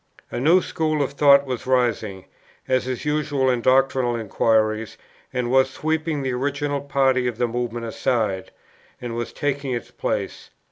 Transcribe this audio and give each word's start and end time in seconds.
A 0.31 0.39
new 0.39 0.63
school 0.63 1.03
of 1.03 1.11
thought 1.11 1.45
was 1.45 1.67
rising, 1.67 2.25
as 2.67 2.87
is 2.87 3.05
usual 3.05 3.51
in 3.51 3.61
doctrinal 3.61 4.15
inquiries, 4.15 4.97
and 5.31 5.51
was 5.51 5.69
sweeping 5.69 6.23
the 6.23 6.31
original 6.33 6.81
party 6.81 7.27
of 7.27 7.37
the 7.37 7.47
Movement 7.47 7.85
aside, 7.85 8.49
and 8.99 9.15
was 9.15 9.31
taking 9.31 9.73
its 9.73 9.91
place. 9.91 10.49